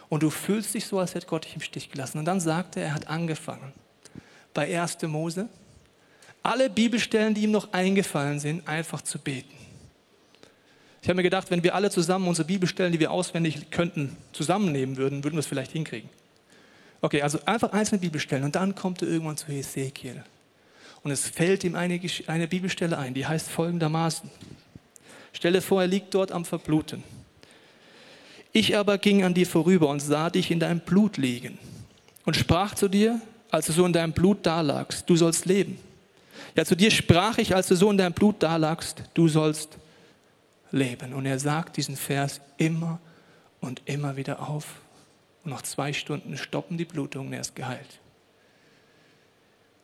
[0.09, 2.19] Und du fühlst dich so, als hätte Gott dich im Stich gelassen.
[2.19, 3.73] Und dann sagte er, er hat angefangen
[4.53, 5.01] bei 1.
[5.03, 5.49] Mose,
[6.43, 9.53] alle Bibelstellen, die ihm noch eingefallen sind, einfach zu beten.
[11.01, 14.97] Ich habe mir gedacht, wenn wir alle zusammen unsere Bibelstellen, die wir auswendig könnten, zusammennehmen
[14.97, 16.09] würden, würden wir es vielleicht hinkriegen.
[17.01, 20.23] Okay, also einfach einzelne Bibelstellen und dann kommt er irgendwann zu Ezekiel.
[21.03, 24.31] Und es fällt ihm eine, eine Bibelstelle ein, die heißt folgendermaßen.
[25.33, 27.03] Stelle vor, er liegt dort am Verbluten.
[28.55, 31.59] Ich aber ging an dir vorüber und sah dich in deinem Blut liegen
[32.23, 33.19] und sprach zu dir,
[33.51, 35.77] als du so in deinem Blut dalagst, du sollst leben.
[36.55, 39.77] Ja, zu dir sprach ich, als du so in deinem Blut dalagst, du sollst
[40.71, 41.13] leben.
[41.13, 42.99] Und er sagt diesen Vers immer
[43.59, 44.79] und immer wieder auf.
[45.43, 47.99] Und nach zwei Stunden stoppen die Blutungen, er ist geheilt.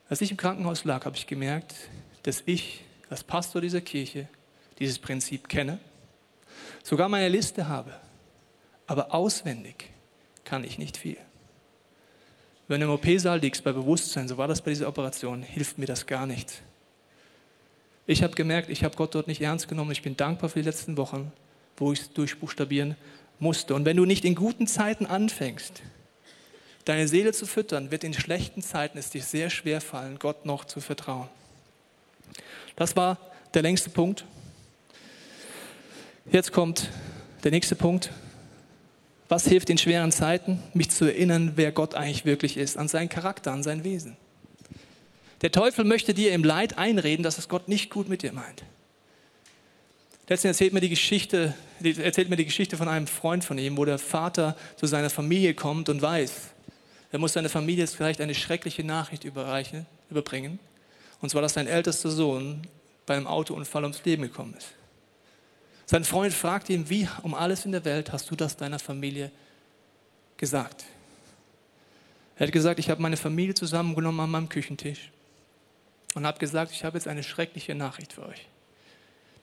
[0.07, 1.75] Als ich im Krankenhaus lag, habe ich gemerkt,
[2.23, 4.29] dass ich als Pastor dieser Kirche
[4.79, 5.77] dieses Prinzip kenne,
[6.83, 7.91] sogar meine Liste habe,
[8.91, 9.85] aber auswendig
[10.43, 11.15] kann ich nicht viel.
[12.67, 15.85] Wenn du im OP-Saal liegst bei Bewusstsein, so war das bei dieser Operation, hilft mir
[15.85, 16.61] das gar nicht.
[18.05, 19.91] Ich habe gemerkt, ich habe Gott dort nicht ernst genommen.
[19.91, 21.31] Ich bin dankbar für die letzten Wochen,
[21.77, 22.97] wo ich es durchbuchstabieren
[23.39, 23.75] musste.
[23.75, 25.81] Und wenn du nicht in guten Zeiten anfängst,
[26.83, 30.65] deine Seele zu füttern, wird in schlechten Zeiten es dir sehr schwer fallen, Gott noch
[30.65, 31.29] zu vertrauen.
[32.75, 33.17] Das war
[33.53, 34.25] der längste Punkt.
[36.29, 36.89] Jetzt kommt
[37.45, 38.11] der nächste Punkt.
[39.31, 43.07] Was hilft in schweren Zeiten, mich zu erinnern, wer Gott eigentlich wirklich ist, an seinen
[43.07, 44.17] Charakter, an sein Wesen?
[45.39, 48.65] Der Teufel möchte dir im Leid einreden, dass es Gott nicht gut mit dir meint.
[50.27, 53.85] Letztens erzählt mir die Geschichte, erzählt mir die Geschichte von einem Freund von ihm, wo
[53.85, 56.33] der Vater zu seiner Familie kommt und weiß,
[57.13, 60.59] er muss seiner Familie jetzt vielleicht eine schreckliche Nachricht überreichen, überbringen.
[61.21, 62.67] Und zwar, dass sein ältester Sohn
[63.05, 64.73] bei einem Autounfall ums Leben gekommen ist.
[65.91, 69.29] Sein Freund fragt ihn, wie um alles in der Welt hast du das deiner Familie
[70.37, 70.85] gesagt?
[72.37, 75.11] Er hat gesagt, ich habe meine Familie zusammengenommen an meinem Küchentisch
[76.13, 78.47] und habe gesagt, ich habe jetzt eine schreckliche Nachricht für euch.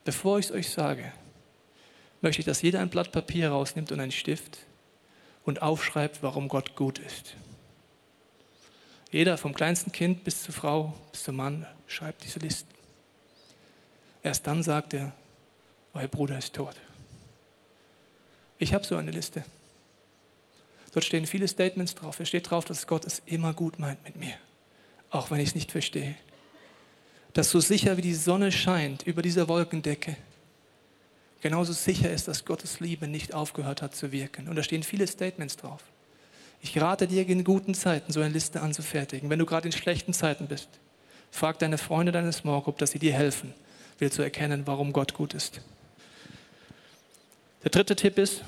[0.05, 1.11] Bevor ich es euch sage,
[2.21, 4.57] möchte ich, dass jeder ein Blatt Papier rausnimmt und einen Stift
[5.45, 7.35] und aufschreibt, warum Gott gut ist.
[9.11, 12.73] Jeder vom kleinsten Kind bis zur Frau, bis zum Mann schreibt diese Listen.
[14.23, 15.13] Erst dann sagt er,
[15.99, 16.75] euer Bruder ist tot.
[18.57, 19.43] Ich habe so eine Liste.
[20.93, 22.19] Dort stehen viele Statements drauf.
[22.19, 24.33] Es steht drauf, dass Gott es immer gut meint mit mir,
[25.11, 26.15] auch wenn ich es nicht verstehe.
[27.33, 30.15] Dass so sicher wie die Sonne scheint über dieser Wolkendecke,
[31.41, 34.47] genauso sicher ist, dass Gottes Liebe nicht aufgehört hat zu wirken.
[34.47, 35.83] Und da stehen viele Statements drauf.
[36.61, 39.29] Ich rate dir in guten Zeiten so eine Liste anzufertigen.
[39.29, 40.67] Wenn du gerade in schlechten Zeiten bist,
[41.31, 43.53] frag deine Freunde, deine Small dass sie dir helfen,
[43.99, 45.61] wieder zu erkennen, warum Gott gut ist.
[47.63, 48.41] Der dritte Tipp ist,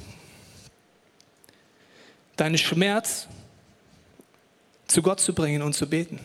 [2.38, 3.28] deinen Schmerz
[4.88, 6.20] zu Gott zu bringen und zu beten.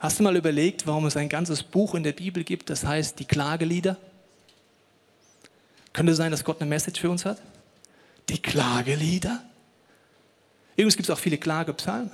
[0.00, 3.18] Hast du mal überlegt, warum es ein ganzes Buch in der Bibel gibt, das heißt
[3.20, 3.96] die Klagelieder?
[5.92, 7.40] Könnte sein, dass Gott eine Message für uns hat?
[8.28, 9.44] Die Klagelieder?
[10.74, 12.10] Übrigens gibt es auch viele Klagepsalmen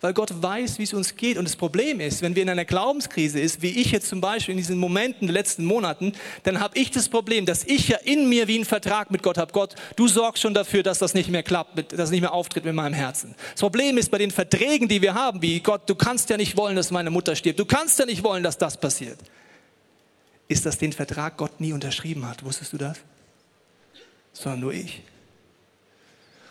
[0.00, 1.36] weil Gott weiß, wie es uns geht.
[1.36, 4.52] Und das Problem ist, wenn wir in einer Glaubenskrise ist, wie ich jetzt zum Beispiel
[4.52, 6.12] in diesen Momenten der letzten Monaten,
[6.44, 9.38] dann habe ich das Problem, dass ich ja in mir wie einen Vertrag mit Gott
[9.38, 9.52] habe.
[9.52, 12.64] Gott, du sorgst schon dafür, dass das nicht mehr klappt, dass es nicht mehr auftritt
[12.64, 13.34] mit meinem Herzen.
[13.52, 16.56] Das Problem ist bei den Verträgen, die wir haben, wie Gott, du kannst ja nicht
[16.56, 17.58] wollen, dass meine Mutter stirbt.
[17.58, 19.18] Du kannst ja nicht wollen, dass das passiert.
[20.48, 22.44] Ist das den Vertrag Gott nie unterschrieben hat?
[22.44, 22.98] Wusstest du das?
[24.32, 25.02] Sondern nur ich.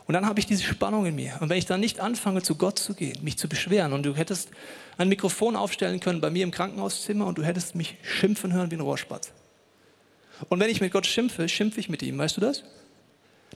[0.10, 1.38] Und dann habe ich diese Spannung in mir.
[1.40, 4.16] Und wenn ich dann nicht anfange, zu Gott zu gehen, mich zu beschweren, und du
[4.16, 4.50] hättest
[4.98, 8.76] ein Mikrofon aufstellen können bei mir im Krankenhauszimmer und du hättest mich schimpfen hören wie
[8.78, 9.32] ein Rohrspatz.
[10.50, 12.64] Und wenn ich mit Gott schimpfe, schimpfe ich mit ihm, weißt du das?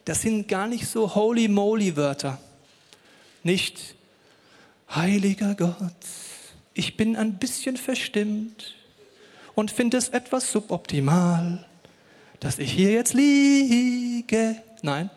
[0.05, 2.37] Das sind gar nicht so holy moly Wörter.
[3.41, 3.95] Nicht,
[4.91, 5.91] heiliger Gott,
[6.75, 8.75] ich bin ein bisschen verstimmt
[9.55, 11.65] und finde es etwas suboptimal,
[12.39, 14.61] dass ich hier jetzt liege.
[14.83, 15.09] Nein,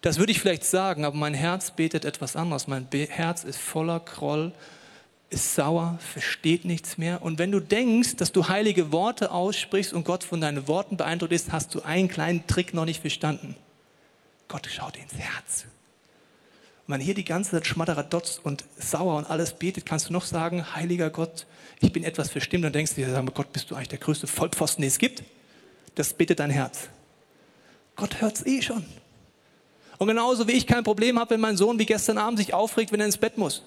[0.00, 2.66] das würde ich vielleicht sagen, aber mein Herz betet etwas anderes.
[2.68, 4.52] Mein Herz ist voller Groll,
[5.30, 7.22] ist sauer, versteht nichts mehr.
[7.22, 11.32] Und wenn du denkst, dass du heilige Worte aussprichst und Gott von deinen Worten beeindruckt
[11.32, 13.56] ist, hast du einen kleinen Trick noch nicht verstanden.
[14.48, 15.64] Gott schaut ins Herz.
[16.86, 20.24] Und wenn hier die ganze Zeit Schmatteradotz und sauer und alles betet, kannst du noch
[20.24, 21.46] sagen, heiliger Gott,
[21.80, 24.88] ich bin etwas verstimmt und denkst dir, Gott, bist du eigentlich der größte Vollpfosten, den
[24.88, 25.24] es gibt?
[25.96, 26.88] Das betet dein Herz.
[27.96, 28.84] Gott hört es eh schon.
[29.98, 32.92] Und genauso wie ich kein Problem habe, wenn mein Sohn wie gestern Abend sich aufregt,
[32.92, 33.62] wenn er ins Bett muss.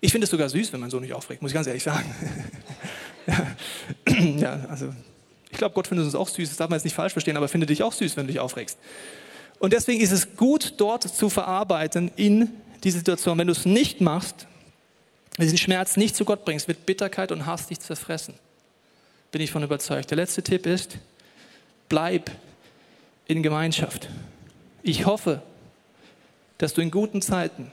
[0.00, 2.14] Ich finde es sogar süß, wenn mein Sohn sich aufregt, muss ich ganz ehrlich sagen.
[4.38, 4.92] ja, also
[5.50, 7.48] ich glaube, Gott findet uns auch süß, das darf man jetzt nicht falsch verstehen, aber
[7.48, 8.78] findet dich auch süß, wenn du dich aufregst.
[9.58, 12.50] Und deswegen ist es gut, dort zu verarbeiten in
[12.84, 13.38] die Situation.
[13.38, 14.46] Wenn du es nicht machst,
[15.38, 18.34] diesen Schmerz nicht zu Gott bringst, wird Bitterkeit und Hass dich zerfressen.
[19.32, 20.10] Bin ich von überzeugt.
[20.10, 20.98] Der letzte Tipp ist,
[21.88, 22.30] bleib
[23.26, 24.08] in Gemeinschaft.
[24.88, 25.42] Ich hoffe,
[26.58, 27.72] dass du in guten Zeiten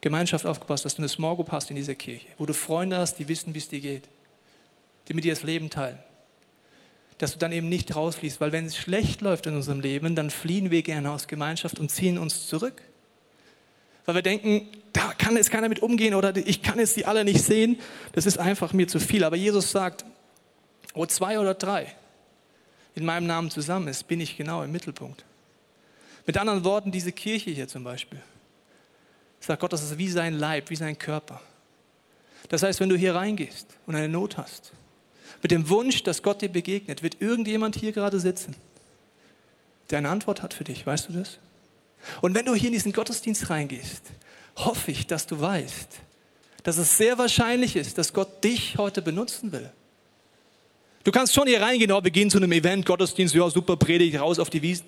[0.00, 2.96] Gemeinschaft aufgepasst hast, dass du eine Small Group hast in dieser Kirche, wo du Freunde
[2.96, 4.08] hast, die wissen, wie es dir geht,
[5.06, 5.98] die mit dir das Leben teilen.
[7.18, 10.30] Dass du dann eben nicht rausfließt, weil wenn es schlecht läuft in unserem Leben, dann
[10.30, 12.80] fliehen wir gerne aus Gemeinschaft und ziehen uns zurück.
[14.06, 17.24] Weil wir denken, da kann jetzt keiner mit umgehen oder ich kann jetzt die alle
[17.24, 17.78] nicht sehen,
[18.12, 19.22] das ist einfach mir zu viel.
[19.22, 20.06] Aber Jesus sagt,
[20.94, 21.94] wo zwei oder drei
[22.94, 25.26] in meinem Namen zusammen ist, bin ich genau im Mittelpunkt.
[26.26, 28.20] Mit anderen Worten, diese Kirche hier zum Beispiel,
[29.40, 31.40] sagt Gott, das ist wie sein Leib, wie sein Körper.
[32.48, 34.72] Das heißt, wenn du hier reingehst und eine Not hast,
[35.42, 38.54] mit dem Wunsch, dass Gott dir begegnet, wird irgendjemand hier gerade sitzen,
[39.90, 40.86] der eine Antwort hat für dich.
[40.86, 41.38] Weißt du das?
[42.20, 44.02] Und wenn du hier in diesen Gottesdienst reingehst,
[44.56, 46.00] hoffe ich, dass du weißt,
[46.62, 49.70] dass es sehr wahrscheinlich ist, dass Gott dich heute benutzen will.
[51.04, 54.20] Du kannst schon hier reingehen, oh, wir gehen zu einem Event, Gottesdienst, ja, super Predigt,
[54.20, 54.86] raus auf die Wiesen.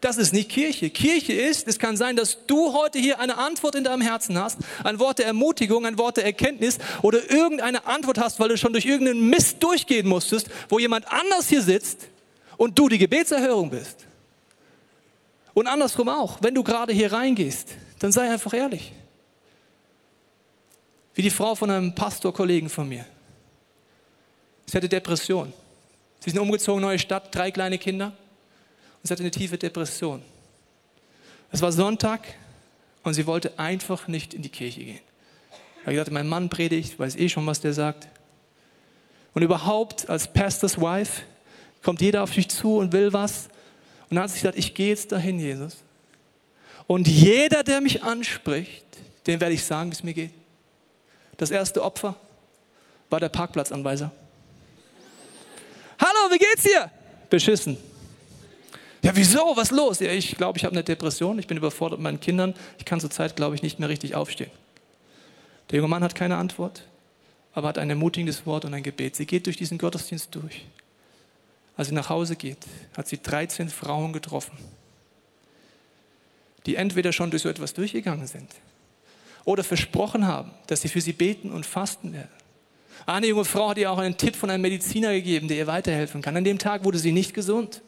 [0.00, 0.88] Das ist nicht Kirche.
[0.88, 4.58] Kirche ist, es kann sein, dass du heute hier eine Antwort in deinem Herzen hast,
[4.82, 8.72] ein Wort der Ermutigung, ein Wort der Erkenntnis oder irgendeine Antwort hast, weil du schon
[8.72, 12.08] durch irgendeinen Mist durchgehen musstest, wo jemand anders hier sitzt
[12.56, 14.06] und du die Gebetserhörung bist.
[15.52, 18.92] Und andersrum auch, wenn du gerade hier reingehst, dann sei einfach ehrlich.
[21.12, 23.04] Wie die Frau von einem Pastorkollegen von mir.
[24.64, 25.52] Sie hatte Depression.
[26.20, 28.12] Sie sind umgezogen, neue Stadt, drei kleine Kinder
[29.02, 30.22] und sie hatte eine tiefe Depression.
[31.50, 32.20] Es war Sonntag
[33.02, 35.00] und sie wollte einfach nicht in die Kirche gehen.
[35.80, 38.08] Ich habe gesagt, mein Mann predigt, weiß eh schon, was der sagt.
[39.32, 41.22] Und überhaupt als Pastor's Wife
[41.82, 43.48] kommt jeder auf dich zu und will was.
[44.10, 45.76] Und dann hat sie gesagt, ich gehe jetzt dahin, Jesus.
[46.86, 48.84] Und jeder, der mich anspricht,
[49.26, 50.32] dem werde ich sagen, wie es mir geht.
[51.36, 52.16] Das erste Opfer
[53.08, 54.10] war der Parkplatzanweiser.
[55.98, 56.90] Hallo, wie geht's dir?
[57.30, 57.78] Beschissen.
[59.02, 59.56] Ja, wieso?
[59.56, 60.00] Was ist los?
[60.00, 63.00] Ja, ich glaube, ich habe eine Depression, ich bin überfordert mit meinen Kindern, ich kann
[63.00, 64.50] zurzeit, glaube ich, nicht mehr richtig aufstehen.
[65.70, 66.84] Der junge Mann hat keine Antwort,
[67.54, 69.16] aber hat ein ermutigendes Wort und ein Gebet.
[69.16, 70.66] Sie geht durch diesen Gottesdienst durch.
[71.76, 72.58] Als sie nach Hause geht,
[72.96, 74.58] hat sie 13 Frauen getroffen,
[76.66, 78.50] die entweder schon durch so etwas durchgegangen sind
[79.44, 82.28] oder versprochen haben, dass sie für sie beten und fasten werden.
[83.06, 86.20] Eine junge Frau hat ihr auch einen Tipp von einem Mediziner gegeben, der ihr weiterhelfen
[86.20, 86.36] kann.
[86.36, 87.80] An dem Tag wurde sie nicht gesund.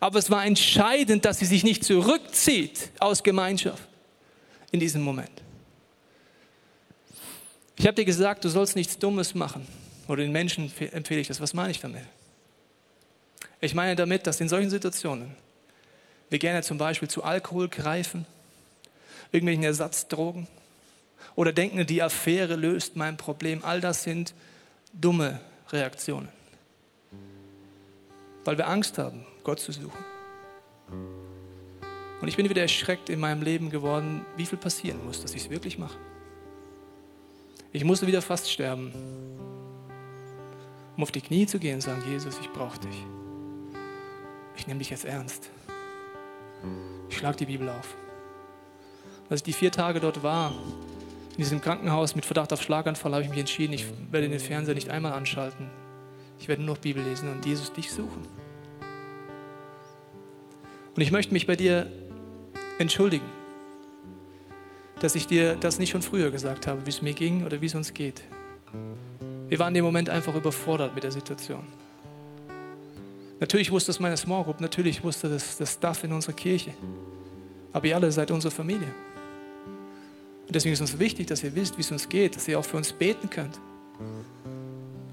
[0.00, 3.82] Aber es war entscheidend, dass sie sich nicht zurückzieht aus Gemeinschaft
[4.70, 5.30] in diesem Moment.
[7.76, 9.66] Ich habe dir gesagt, du sollst nichts Dummes machen.
[10.06, 11.40] Oder den Menschen empfehle ich das.
[11.40, 12.02] Was meine ich damit?
[13.60, 15.34] Ich meine damit, dass in solchen Situationen
[16.28, 18.26] wir gerne zum Beispiel zu Alkohol greifen,
[19.32, 20.46] irgendwelchen Ersatzdrogen
[21.36, 23.64] Oder denken, die Affäre löst mein Problem.
[23.64, 24.34] All das sind
[24.92, 26.28] dumme Reaktionen.
[28.44, 30.04] Weil wir Angst haben, Gott zu suchen.
[32.20, 35.42] Und ich bin wieder erschreckt in meinem Leben geworden, wie viel passieren muss, dass ich
[35.42, 35.98] es wirklich mache.
[37.72, 38.92] Ich musste wieder fast sterben,
[40.96, 43.04] um auf die Knie zu gehen und sagen, Jesus, ich brauche dich.
[44.56, 45.50] Ich nehme dich jetzt ernst.
[47.08, 47.96] Ich schlage die Bibel auf.
[49.28, 50.52] Als ich die vier Tage dort war,
[51.32, 54.74] in diesem Krankenhaus mit Verdacht auf Schlaganfall, habe ich mich entschieden, ich werde den Fernseher
[54.74, 55.68] nicht einmal anschalten.
[56.38, 58.26] Ich werde nur noch Bibel lesen und Jesus dich suchen.
[60.94, 61.90] Und ich möchte mich bei dir
[62.78, 63.26] entschuldigen,
[65.00, 67.66] dass ich dir das nicht schon früher gesagt habe, wie es mir ging oder wie
[67.66, 68.22] es uns geht.
[69.48, 71.64] Wir waren im Moment einfach überfordert mit der Situation.
[73.40, 76.72] Natürlich wusste es meine Small Group, natürlich wusste das, das Staff in unserer Kirche.
[77.72, 78.88] Aber ihr alle seid unsere Familie.
[80.46, 82.64] Und deswegen ist uns wichtig, dass ihr wisst, wie es uns geht, dass ihr auch
[82.64, 83.58] für uns beten könnt.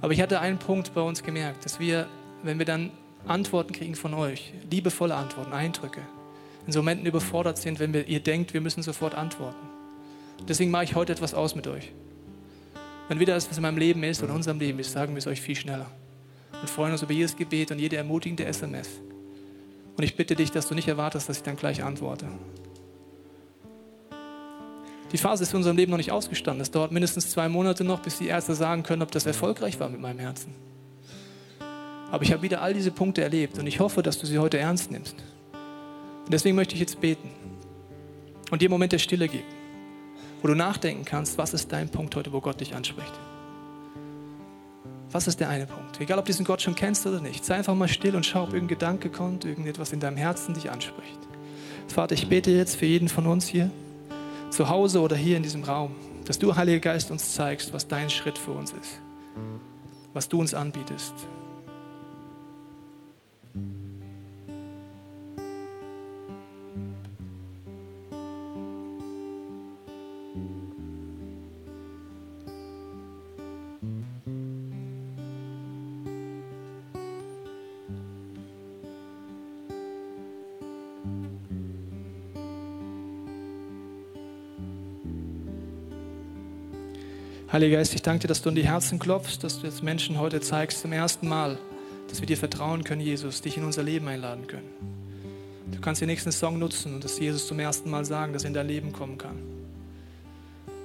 [0.01, 2.07] Aber ich hatte einen Punkt bei uns gemerkt, dass wir,
[2.43, 2.91] wenn wir dann
[3.27, 6.01] Antworten kriegen von euch, liebevolle Antworten, Eindrücke,
[6.65, 9.67] in so Momenten überfordert sind, wenn wir, ihr denkt, wir müssen sofort antworten.
[10.47, 11.91] Deswegen mache ich heute etwas aus mit euch.
[13.07, 15.19] Wenn wieder das, was in meinem Leben ist oder in unserem Leben ist, sagen wir
[15.19, 15.91] es euch viel schneller.
[16.59, 18.89] Und freuen uns über jedes Gebet und jede ermutigende SMS.
[19.97, 22.27] Und ich bitte dich, dass du nicht erwartest, dass ich dann gleich antworte.
[25.11, 26.61] Die Phase ist in unserem Leben noch nicht ausgestanden.
[26.61, 29.89] Es dauert mindestens zwei Monate noch, bis die Ärzte sagen können, ob das erfolgreich war
[29.89, 30.53] mit meinem Herzen.
[32.11, 34.57] Aber ich habe wieder all diese Punkte erlebt und ich hoffe, dass du sie heute
[34.57, 35.15] ernst nimmst.
[36.25, 37.29] Und deswegen möchte ich jetzt beten
[38.51, 39.47] und dir einen Moment der Stille geben,
[40.41, 43.13] wo du nachdenken kannst, was ist dein Punkt heute, wo Gott dich anspricht.
[45.11, 45.99] Was ist der eine Punkt?
[45.99, 47.43] Egal, ob du diesen Gott schon kennst oder nicht.
[47.43, 50.71] Sei einfach mal still und schau, ob irgendein Gedanke kommt, irgendetwas in deinem Herzen dich
[50.71, 51.19] anspricht.
[51.89, 53.71] Vater, ich bete jetzt für jeden von uns hier
[54.51, 58.09] zu Hause oder hier in diesem Raum, dass du, Heiliger Geist, uns zeigst, was dein
[58.09, 59.01] Schritt für uns ist,
[60.13, 61.13] was du uns anbietest.
[87.51, 90.17] Heiliger Geist, ich danke dir, dass du in die Herzen klopfst, dass du jetzt Menschen
[90.17, 91.57] heute zeigst zum ersten Mal,
[92.07, 94.69] dass wir dir vertrauen können, Jesus, dich in unser Leben einladen können.
[95.69, 98.47] Du kannst den nächsten Song nutzen und das Jesus zum ersten Mal sagen, dass er
[98.47, 99.35] in dein Leben kommen kann.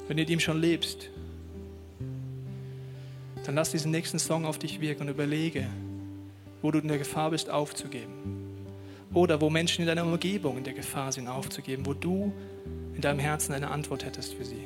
[0.09, 1.09] Wenn du mit ihm schon lebst,
[3.45, 5.69] dann lass diesen nächsten Song auf dich wirken und überlege,
[6.63, 8.13] wo du in der Gefahr bist, aufzugeben.
[9.15, 12.33] Oder wo Menschen in deiner Umgebung in der Gefahr sind, aufzugeben, wo du
[12.93, 14.65] in deinem Herzen eine Antwort hättest für sie.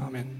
[0.00, 0.39] Amen.